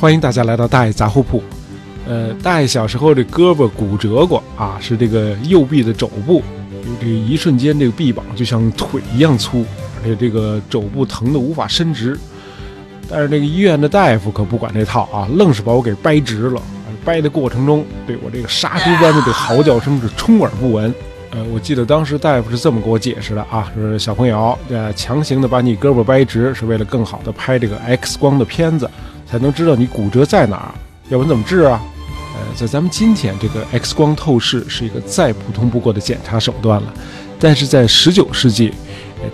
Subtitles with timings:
[0.00, 1.42] 欢迎大家来到大爷杂货铺。
[2.06, 6.42] 呃，大爷小时候这胳膊骨折过啊，是这个右臂的肘部，
[7.00, 9.64] 这一瞬间这个臂膀就像腿一样粗，
[9.96, 12.18] 而且这个肘部疼得无法伸直。
[13.08, 16.60] 但是这个医院的大夫可不管这套啊，愣是把我给掰直了。
[17.04, 20.92] 掰的过程中，对我这个杀猪般的这嚎叫声是充耳不闻。
[21.30, 28.88] 呃，我记得当时大夫是这么给我解释的啊，说小朋友，呃，强行的把你胳膊掰直，是为了更好的拍这个 X 光的片子。
[29.34, 30.70] 才能知道你骨折在哪儿，
[31.08, 31.82] 要不然怎么治啊？
[32.34, 36.94] 呃，在咱们今天，这个 X 光透视是一个再普通不过的检查手段了。
[37.40, 38.72] 但是在十九世纪，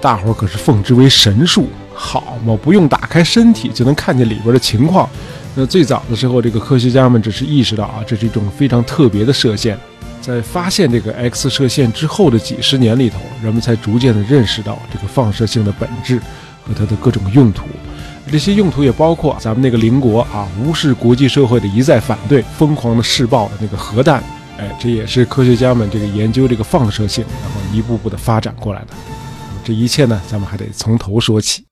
[0.00, 5.06] 大伙儿可是奉之为神术，好嘛，不用打开身体就能看见里边的情况。
[5.54, 9.78] 那最早的时候，这个科学家们只是意识到啊，这是一种非常特别的射线。
[10.22, 16.18] 在发现这个 X 射线之后的几十年里头，人们才逐渐的认识到这个放射性的本质
[16.66, 17.64] 和它的各种用途。
[18.30, 24.22] 这些用途也包括咱们那个邻国啊，无视国际社会的一再反对，疯狂的试爆的那个核弹。
[24.58, 28.88] 哎，这也是科学家们这个研究这个放射性，然后一步步的发展过来的。
[29.64, 31.64] 这一切呢，咱们还得从头说起。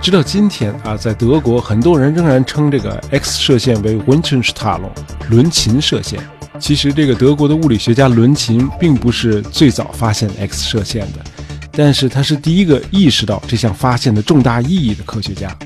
[0.00, 4.90] 直到今天啊，在德国，很多人仍然称这个 X 射线为 Winterstrahlung，
[5.28, 6.20] 伦琴射线。
[6.60, 11.24] 其实，这个德国的物理学家伦琴并不是最早发现 X 射线的，
[11.72, 15.56] 但是他是第一个意识到这项发现的重大意义的科学家。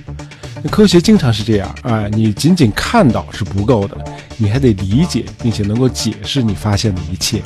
[0.71, 3.97] 科学经常是这样啊，你仅仅看到是不够的，
[4.37, 7.43] 你还得理解并且能够解释你发现的一切。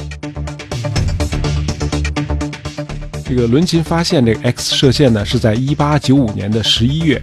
[3.25, 7.23] 这个伦琴发现这个 X 射线呢，是在1895年的11月，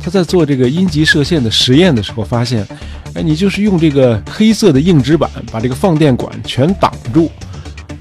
[0.00, 2.64] 他在做这个阴极射线的实验的时候发现。
[3.14, 7.30] 哎，你就是用这个黑色的硬纸板把这个放电管全挡住，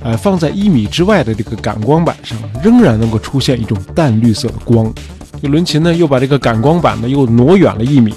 [0.01, 4.91] 呃，放在一米之外的这个感光板上，仍然能够出现一种淡绿色的光。
[5.39, 8.13] 这伦琴呢，又把这个感光板呢又挪远了一米，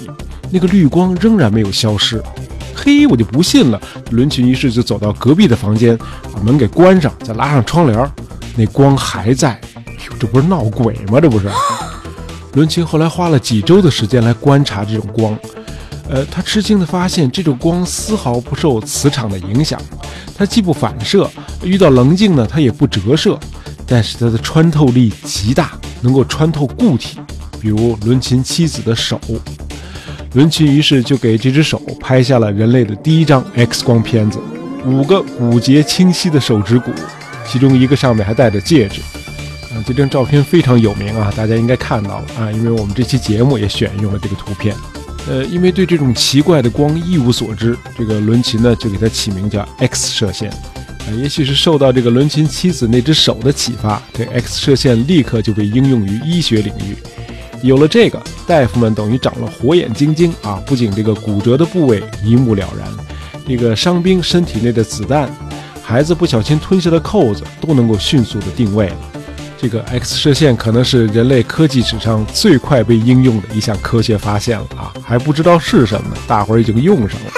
[0.49, 2.19] 那个绿光仍然没有消失。
[2.73, 3.79] 嘿，我就不信了。
[4.09, 5.95] 伦琴于是就走到隔壁的房间，
[6.33, 8.11] 把门给关上，再拉上窗帘，
[8.55, 9.59] 那光还在。
[9.85, 11.19] 哟，这不是闹鬼吗？
[11.21, 11.47] 这不是。
[12.53, 15.37] 伦琴后来花了几周的时间来观察这种光。
[16.09, 19.79] 呃，他吃惊地发现，这种光丝毫不受磁场的影响，
[20.37, 21.29] 它既不反射，
[21.63, 23.37] 遇到棱镜呢，它也不折射，
[23.85, 27.19] 但是它的穿透力极大，能够穿透固体，
[27.59, 29.19] 比如伦琴妻子的手。
[30.33, 34.39] 伦琴于是就给这只手拍下了人类的第一张 X 光片子，
[34.85, 36.91] 五个骨节清晰的手指骨，
[37.45, 39.01] 其中一个上面还戴着戒指。
[39.73, 44.75] 啊，这张照片非常有名啊，大家应该看到了啊，因为我们这期节目也选用了这个图片。
[45.27, 50.49] 呃，因为对这种奇怪的光一无所知，这个伦琴呢就给它起名叫 X 射线。
[50.49, 56.95] 啊，也许是受到这个伦琴妻子那只手的启发，这 X 射线立刻就被应用于医学领域。
[57.61, 60.61] 有了这个，大夫们等于长了火眼金睛啊！
[60.65, 62.87] 不仅这个骨折的部位一目了然，
[63.47, 65.29] 那个伤兵身体内的子弹，
[65.81, 68.97] 孩子不小心吞下的扣子，都能够迅速的定位了。
[69.59, 74.93] 这个 X 射线可能是人类科技史上最快被应用的一项科学发现了啊！
[75.03, 77.31] 还不知道是什么呢，大伙儿已经用上了。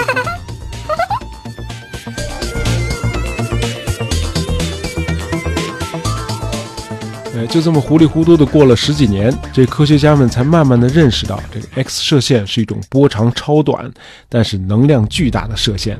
[7.48, 13.90] 就这么糊里糊涂的过了十几年，这科学家们才慢慢的认识到，这个 X 射线是一种波长超短，
[14.28, 15.98] 但是能量巨大的射线，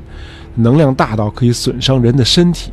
[0.55, 2.71] 能量大到可以损伤人的身体。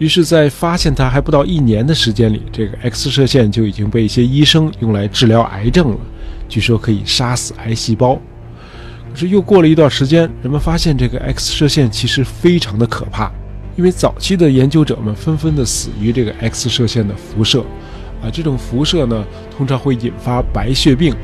[0.00, 5.98] 于是，在发现它还不到一年的时间里，这个 X 射线就已经被一些医生用来治疗癌症了。
[6.48, 8.18] 据说可以杀死癌细胞。
[9.12, 13.30] 可是又过了一段时间，人们发现这个 X 射线其实非常的可怕，
[13.76, 17.60] 因为早期的研究者们纷纷的死于这个 X 射线的辐射。
[18.22, 19.22] 啊，这种辐射呢，
[19.54, 21.14] 通常会引发白血病，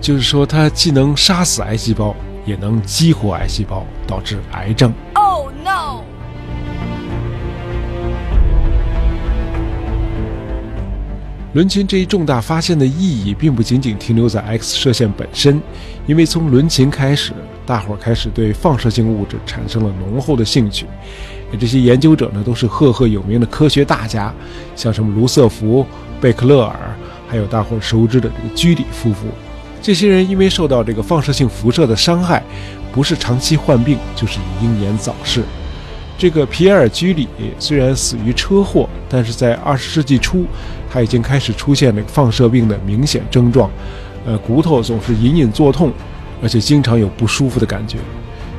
[0.00, 2.16] 就是说它既能杀死癌细胞，
[2.46, 4.90] 也能激活癌细胞，导致癌症。
[11.56, 15.58] 伦琴这一重大发现的意义，并不仅仅停留在 X 射线本身，
[16.06, 17.32] 因为从伦琴开始，
[17.64, 20.84] 大伙儿开始对放射性物质产生了浓厚的兴趣。
[21.58, 24.30] 这些研究者呢，都是赫赫有名的科学大家，
[24.74, 25.86] 像什么卢瑟福、
[26.20, 26.76] 贝克勒尔，
[27.26, 29.26] 还有大伙儿熟知的这个居里夫妇。
[29.80, 32.42] 这些人因为受到这个放射性辐射的伤害，
[32.92, 35.42] 不是长期患病，就是英年早逝。
[36.18, 37.28] 这个皮埃尔·居里
[37.58, 40.44] 虽然死于车祸，但是在二十世纪初，
[40.90, 43.70] 他已经开始出现了放射病的明显症状，
[44.24, 45.92] 呃，骨头总是隐隐作痛，
[46.42, 47.98] 而且经常有不舒服的感觉。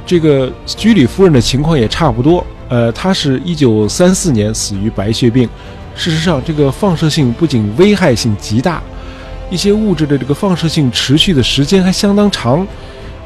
[0.05, 5.49] 这个居里夫人的情况也差不多，呃，她是一九三四年死于白血病，
[5.95, 8.81] 事实上，这个放射性不仅危害性极大，
[9.49, 12.65] 一些物质的这个放射性持续的时间还相当长。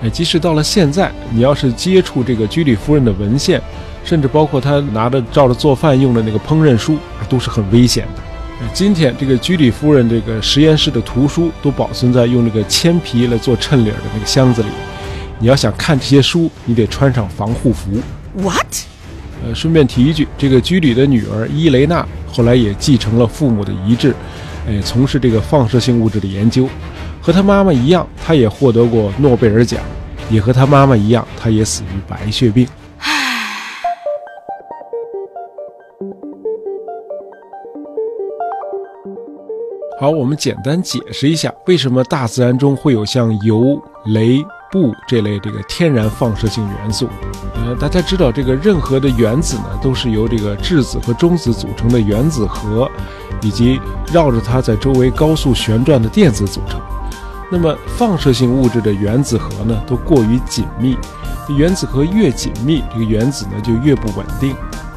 [0.02, 3.62] 哎，即使到了现在，你要是接触这个居里夫人的文献，
[4.04, 6.98] 甚至包括他拿着照着做饭用的那个烹饪书，
[7.30, 8.22] 都是很危险的。
[8.74, 14.70] 今天这个居里夫人这个实验室的图书都保存在用那个铅皮来做衬领的那个箱子里。
[15.40, 17.90] 你要想看这些书，你得穿上防护服。
[18.36, 18.68] What？
[19.44, 24.14] 呃，顺便提一句，这个居里的女儿伊雷娜后来也继承了父母的遗志，
[24.68, 26.70] 哎，从事这个放射性物质的研究。
[27.20, 29.82] 和她妈妈一样，她也获得过诺贝尔奖，
[30.30, 32.68] 也和她妈妈一样，她也死于白血病。
[40.02, 47.08] 好，我们简单解释一下，为什么大自然中会有像铀、镭、布这类这个天然放射性元素。
[47.54, 52.90] 呃，大家知道，这个任何的原子呢，都是由这个质子和中子组成的原子核，
[53.44, 53.80] 以及
[54.12, 56.82] 绕着它在周围高速旋转的电子组成。
[57.52, 60.98] 那么放射性物质的原子核呢，都过于紧密。
[61.56, 64.56] 原子核越紧密，这个原子呢就越不稳定。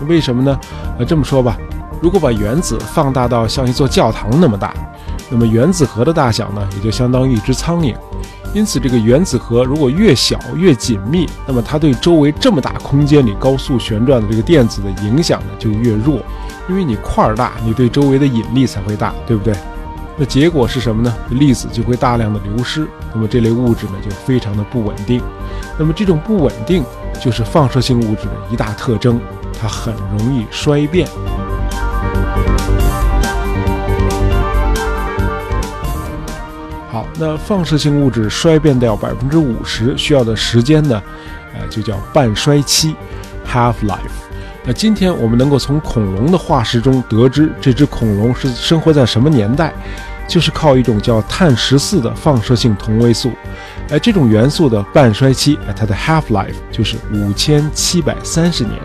[0.09, 0.59] 为什么呢？
[0.99, 1.59] 呃，这么说吧，
[2.05, 4.75] 如果把原子放大到像一座教堂那么大，
[5.31, 7.97] 那么原子核的大小呢，也就相当于一只苍蝇。
[8.53, 16.21] 因此，这个原子核如果越小越紧密，那么它对周围这么大空间里高速旋转的这个电子的影响呢就越弱。
[16.69, 19.55] 因为你块儿大，你对周围的引力才会大，对不对？
[20.19, 21.11] 那结果是什么呢？
[21.31, 25.23] 粒子就会大量的流失，那么这类物质呢就非常的不稳定。
[25.79, 26.85] 那么这种不稳定
[27.19, 29.19] 就是放射性物质的一大特征，
[29.59, 31.09] 它很容易衰变。
[36.91, 41.03] 好，那放射性物质衰变掉百分之五十需要的时间呢？
[41.53, 42.95] 呃，就叫半衰期
[43.47, 43.99] （half life）。
[44.65, 49.73] 那今天我们能够从恐龙的化石中得知，这只恐龙是生活在什么年代，
[50.27, 53.33] 就是靠一种叫碳十四的放射性同位素。
[53.91, 58.81] 哎，这种元素的半衰期，哎，它的 half life 就是五千七百三十年。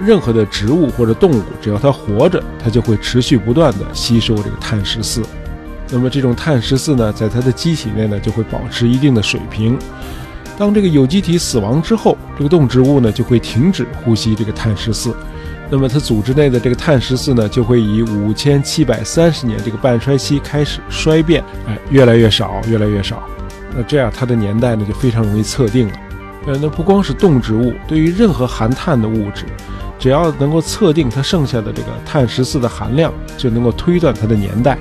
[0.00, 5.22] 任何的植物或者动物，只要它活着，它就会持续不断的吸收这个碳十四。
[5.90, 9.78] 那么这种碳十四呢，在它的机体内呢，就会保持一定的水平。
[10.56, 15.14] 当这个有机体死亡之后，这个动植物呢就会停止呼吸这个碳十四，
[15.68, 23.22] 那么它组织内的这个碳十四呢就会以五千七百三十年这个半衰期开始衰变，哎，越来越少，越来越少。
[23.76, 25.94] 那这样它的年代呢就非常容易测定了。
[26.46, 29.44] 呃，那不光是动植物，对于任何含碳的物质，
[29.98, 34.76] 只要能够测定它剩下的这个碳十四的含量，就能够推断它的年代。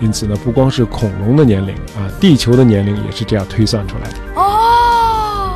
[0.00, 4.16] 因此呢，不光是恐龙的年龄啊，地球的年龄也是这样推算出来的。
[4.36, 5.54] 哦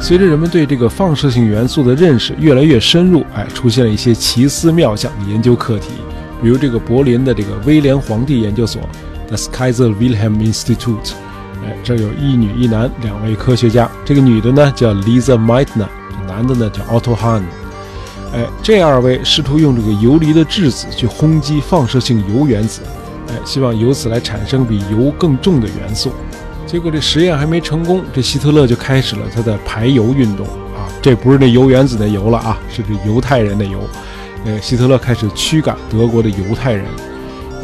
[0.00, 5.88] 随着人们对这个放射性元素的认识越来越深入，哎，出现了一些奇思妙想的研究课题，
[6.42, 8.82] 比如这个柏林的这个威廉皇帝研究所
[9.30, 11.12] （Das Kaiser Wilhelm Institute），
[11.64, 17.42] 哎，这有一女一男两位科学家，这个女的呢叫 Lisa Meitner，这男的呢叫 Otto Hahn，
[18.34, 22.82] 哎，这二位试图用这个游离的质子去轰击放射性铀原子，
[23.28, 26.12] 哎，希望由此来产生比铀更重的元素。
[26.66, 30.88] 结果这实验还没成功，这希特勒就开始了他的排犹运动啊！
[31.00, 33.78] 这不是那铀原子的铀了啊，是这犹太人的犹。
[34.44, 36.84] 呃，希特勒开始驱赶德国的犹太人，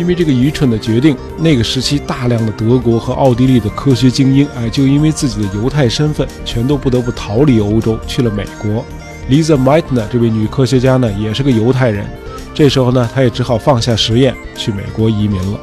[0.01, 8.83] 因为这个愚蠢的决定，那个时期大量的德国和奥地利的科学精英，哎，就因为自己的犹太身份，全都不得不逃离欧洲，去了美国。
[9.29, 12.07] Lisa Meitner 这位女科学家呢，也是个犹太人，
[12.55, 15.61] 这时候呢，她也只好放下实验，去美国移民了。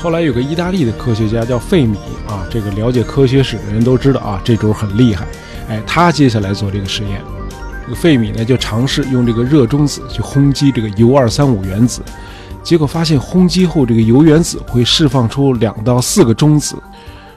[0.00, 1.98] 后来有个意大利的科学家叫费米
[2.28, 5.26] 啊，这个了解科学史的人都知道啊，这主很厉害。
[5.68, 7.20] 哎，他接下来做这个实验，
[7.82, 12.00] 这个费米呢就尝试用这个热中子去轰击这个铀二三五原子，
[12.62, 16.76] 结果发现轰击后这个铀原子会释放出两到四个中子，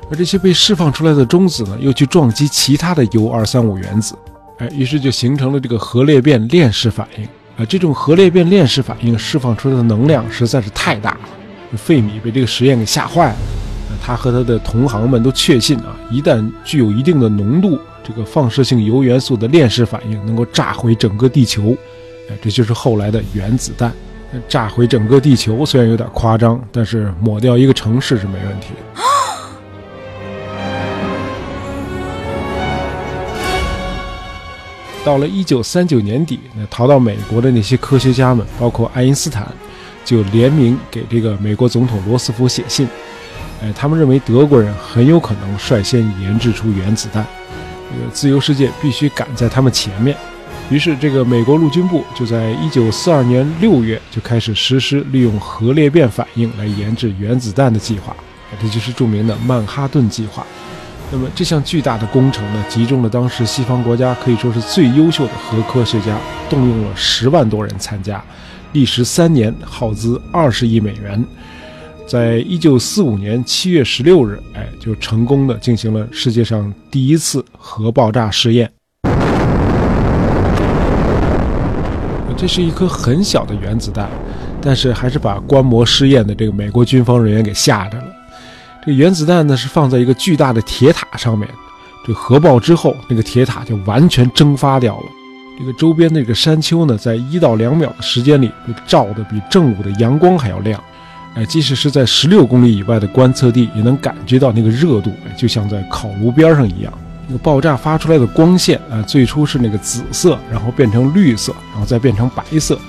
[0.09, 4.15] 而这些被释放出来的中子呢又去撞击其他的铀二三五原子，
[4.59, 7.23] 哎，于是就形成了这个核裂变链式反应
[7.57, 7.65] 啊。
[7.67, 11.19] 这种核裂变链式反应释放出来的能量实在是太大了。
[11.75, 13.35] 费米被这个实验给吓坏了，
[14.01, 21.75] 他和他的同行们都确信啊，一旦具有一定的浓度，这个放射性铀元素的链式反应能够炸毁整个地球，
[22.29, 23.91] 哎，这就是后来的原子弹。
[24.47, 28.69] 炸毁整个地球虽然有点夸张，但是抹掉一个城市是没问题。
[35.03, 39.47] 到了一九三九年底，那逃到美国的那些科学家们，包括爱因斯坦。
[40.03, 42.87] 就联名给这个美国总统罗斯福写信，
[43.59, 47.25] 哎，他们认为德国人很有可能率先研制出原子弹，
[47.91, 50.15] 这个自由世界必须赶在他们前面。
[50.71, 58.15] 于是，这个美国陆军部就在一九四二年六月就开始实施利用核裂变反应来研制原子弹的计划，
[58.59, 60.45] 这就是著名的曼哈顿计划。
[61.11, 66.17] 那么，这项巨大的工程呢，集中了当时西方国家可以说是最优秀的核科学家，
[66.49, 68.21] 动用了十万多人参加，
[68.73, 71.23] 历时三年，耗资二十亿美元。
[72.07, 78.74] 在一九四五年七月十六日，哎，就成功的进行了世界上第一次核爆炸试验。
[82.37, 84.09] 这是一颗很小的原子弹，
[84.61, 88.05] 但是还是把观摩试验的这个美国军方人员给吓着了。
[88.85, 91.49] 这原子弹呢是放在一个巨大的铁塔上面，
[92.05, 95.05] 这核爆之后，那个铁塔就完全蒸发掉了。
[95.57, 100.79] 这个周边那个山丘呢，在一到两秒的时间里，被照得比正午的阳光还要亮。
[101.35, 106.93] 哎，即使是在十六公里以外的观测地，也能感觉到那个热度，就像在烤炉边上一样。
[107.27, 112.79] 那个爆炸发出来的光线啊，最初是那个紫色，然后变成绿色，然后再变成白色。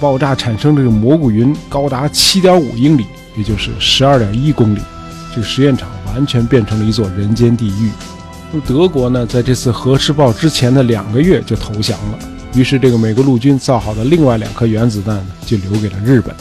[0.00, 3.06] 爆炸产生这个蘑菇云高达七点五英里，
[3.36, 4.80] 也就是十二点一公里。
[5.34, 7.90] 这个实验场完全变成了一座人间地狱。
[8.52, 12.18] 那么德国呢，在这次核试爆之前的两个月就投降了。
[12.54, 16.34] 于是，这个美国陆军造好的另外两颗原子弹呢，就留给了日本。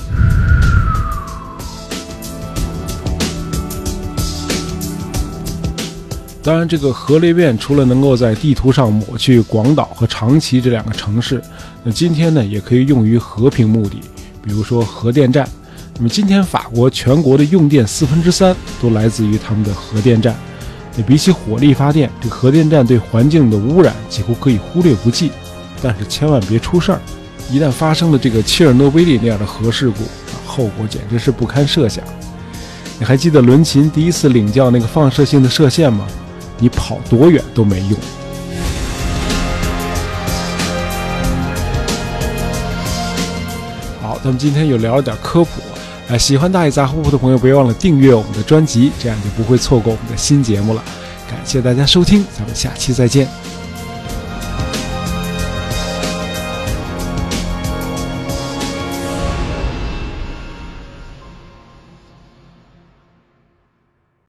[6.46, 11.42] 当然，这个核裂变除了能够在地图上抹去广岛和长崎这两个城市，
[11.84, 14.00] 那今天呢也可以用于和平目的，
[14.44, 15.50] 比如说核电站。
[15.98, 20.36] 那么今天法国全国的用电四分之三都来自于他们的核电站。
[20.96, 25.32] 那比起火力发电，这核电站对环境的污染几乎可以忽略不计。
[25.82, 27.02] 但是千万别出事儿，
[27.52, 30.04] 一旦发生了这个切尔诺贝利那样的核事故，
[30.46, 32.04] 后果简直是不堪设想。
[33.00, 36.06] 你还记得伦琴第一次领教那个放射性的射线吗？
[36.58, 37.98] 你跑多远都没用。
[44.02, 45.50] 好，咱们今天又聊了点科普，
[46.10, 50.84] 哎，喜欢大爷杂货铺的朋友，别忘了订阅我们的专辑，这样就不会错过我们的新节目了。
[51.28, 53.28] 感谢大家收听，咱们下期再见。